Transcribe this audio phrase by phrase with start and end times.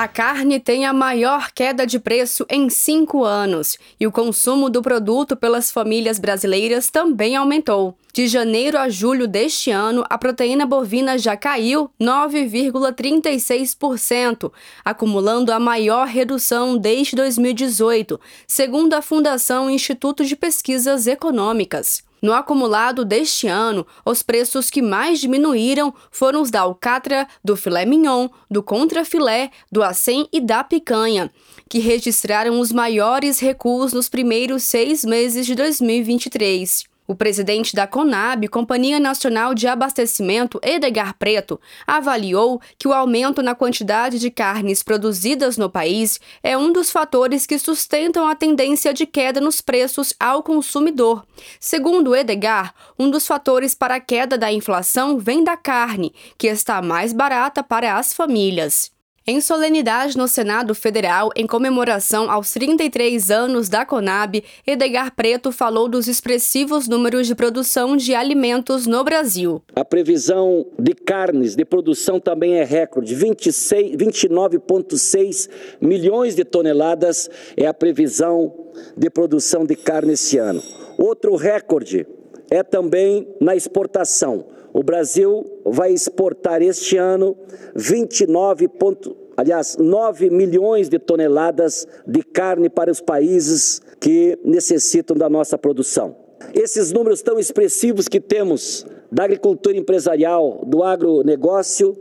[0.00, 4.80] A carne tem a maior queda de preço em cinco anos e o consumo do
[4.80, 7.96] produto pelas famílias brasileiras também aumentou.
[8.12, 14.52] De janeiro a julho deste ano, a proteína bovina já caiu 9,36%,
[14.84, 22.06] acumulando a maior redução desde 2018, segundo a Fundação Instituto de Pesquisas Econômicas.
[22.20, 27.84] No acumulado deste ano, os preços que mais diminuíram foram os da alcatra, do filé
[27.84, 31.30] mignon, do contrafilé, do acém e da picanha,
[31.68, 36.97] que registraram os maiores recuos nos primeiros seis meses de 2023.
[37.10, 43.54] O presidente da Conab, Companhia Nacional de Abastecimento, Edgar Preto, avaliou que o aumento na
[43.54, 49.06] quantidade de carnes produzidas no país é um dos fatores que sustentam a tendência de
[49.06, 51.24] queda nos preços ao consumidor.
[51.58, 56.82] Segundo Edgar, um dos fatores para a queda da inflação vem da carne, que está
[56.82, 58.97] mais barata para as famílias.
[59.30, 65.86] Em solenidade no Senado Federal, em comemoração aos 33 anos da Conab, Edgar Preto falou
[65.86, 69.62] dos expressivos números de produção de alimentos no Brasil.
[69.76, 77.74] A previsão de carnes de produção também é recorde: 29,6 milhões de toneladas é a
[77.74, 80.62] previsão de produção de carne esse ano.
[80.96, 82.06] Outro recorde
[82.50, 84.56] é também na exportação.
[84.78, 87.36] O Brasil vai exportar este ano
[87.74, 95.28] 29, ponto, aliás, 9 milhões de toneladas de carne para os países que necessitam da
[95.28, 96.14] nossa produção.
[96.54, 101.98] Esses números tão expressivos que temos da agricultura empresarial, do agronegócio,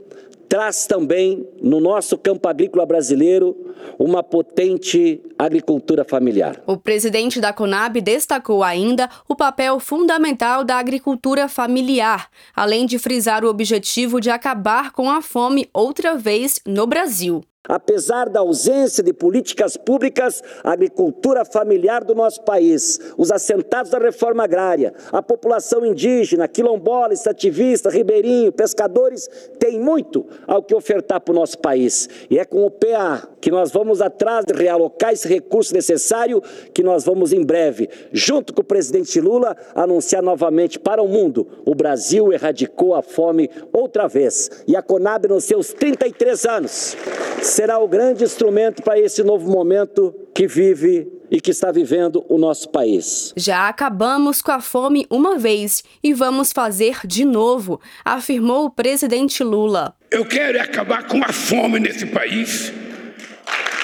[0.50, 3.56] traz também no nosso campo agrícola brasileiro
[4.00, 6.62] uma potente agricultura familiar.
[6.66, 13.44] O presidente da Conab destacou ainda o papel fundamental da agricultura familiar, além de frisar
[13.44, 17.44] o objetivo de acabar com a fome outra vez no Brasil.
[17.68, 24.00] Apesar da ausência de políticas públicas, a agricultura familiar do nosso país, os assentados da
[24.00, 29.30] reforma agrária, a população indígena, quilombola, estativista, ribeirinho, pescadores,
[29.60, 32.10] tem muito ao que ofertar para o nosso país.
[32.30, 36.42] E é com o PA que nós vamos atrás de realocar esse recurso necessário,
[36.74, 41.48] que nós vamos em breve, junto com o presidente Lula, anunciar novamente para o mundo:
[41.66, 44.50] o Brasil erradicou a fome outra vez.
[44.68, 46.98] E a Conab, nos seus 33 anos,
[47.42, 52.38] será o grande instrumento para esse novo momento que vive e que está vivendo o
[52.38, 53.34] nosso país.
[53.36, 59.44] Já acabamos com a fome uma vez e vamos fazer de novo, afirmou o presidente
[59.44, 59.94] Lula.
[60.10, 62.72] Eu quero acabar com a fome nesse país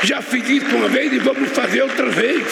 [0.04, 2.44] já fiz isso uma vez e vamos fazer outra vez.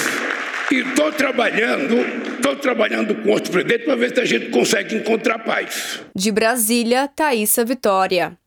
[0.72, 1.98] E estou trabalhando,
[2.36, 6.00] estou trabalhando com outros presidentes para ver se a gente consegue encontrar paz.
[6.16, 8.38] De Brasília, Thaisa Vitória.